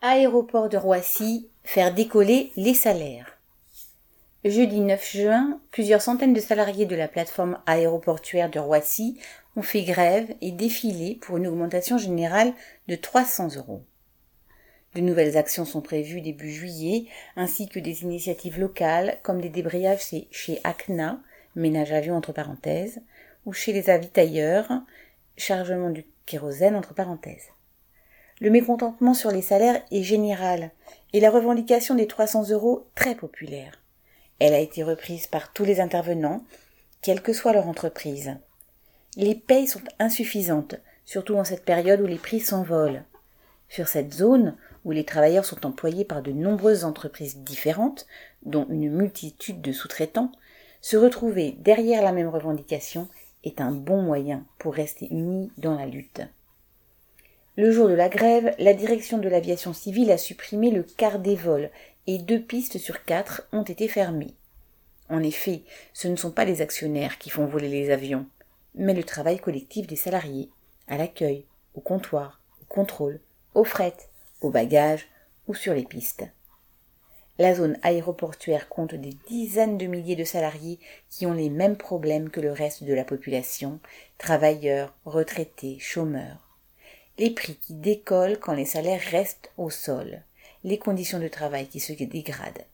[0.00, 3.36] Aéroport de Roissy, faire décoller les salaires.
[4.44, 9.18] Jeudi 9 juin, plusieurs centaines de salariés de la plateforme aéroportuaire de Roissy
[9.56, 12.52] ont fait grève et défilé pour une augmentation générale
[12.86, 13.82] de 300 euros.
[14.94, 20.14] De nouvelles actions sont prévues début juillet, ainsi que des initiatives locales comme des débrayages
[20.30, 21.20] chez ACNA,
[21.56, 23.00] ménage avion entre parenthèses,
[23.46, 24.70] ou chez les avitailleurs,
[25.36, 27.48] chargement du kérosène entre parenthèses.
[28.40, 30.70] Le mécontentement sur les salaires est général
[31.12, 33.80] et la revendication des 300 euros très populaire.
[34.38, 36.44] Elle a été reprise par tous les intervenants,
[37.02, 38.36] quelle que soit leur entreprise.
[39.16, 43.02] Les payes sont insuffisantes, surtout en cette période où les prix s'envolent.
[43.68, 48.06] Sur cette zone, où les travailleurs sont employés par de nombreuses entreprises différentes,
[48.44, 50.30] dont une multitude de sous-traitants,
[50.80, 53.08] se retrouver derrière la même revendication
[53.42, 56.22] est un bon moyen pour rester unis dans la lutte.
[57.58, 61.34] Le jour de la grève, la direction de l'aviation civile a supprimé le quart des
[61.34, 61.70] vols
[62.06, 64.36] et deux pistes sur quatre ont été fermées.
[65.08, 68.26] En effet, ce ne sont pas les actionnaires qui font voler les avions,
[68.76, 70.50] mais le travail collectif des salariés,
[70.86, 73.18] à l'accueil, au comptoir, au contrôle,
[73.56, 73.96] au fret,
[74.40, 75.08] au bagage
[75.48, 76.26] ou sur les pistes.
[77.40, 80.78] La zone aéroportuaire compte des dizaines de milliers de salariés
[81.10, 83.80] qui ont les mêmes problèmes que le reste de la population,
[84.16, 86.47] travailleurs, retraités, chômeurs
[87.18, 90.22] les prix qui décollent quand les salaires restent au sol,
[90.64, 92.64] les conditions de travail qui se dégradent,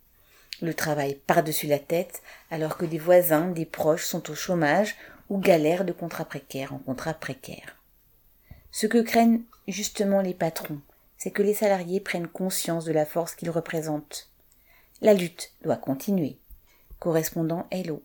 [0.60, 4.96] le travail par-dessus la tête alors que des voisins, des proches sont au chômage
[5.30, 7.76] ou galèrent de contrat précaire en contrat précaire.
[8.70, 10.80] Ce que craignent justement les patrons,
[11.16, 14.28] c'est que les salariés prennent conscience de la force qu'ils représentent.
[15.00, 16.38] La lutte doit continuer.
[16.98, 18.02] Correspondant Hello.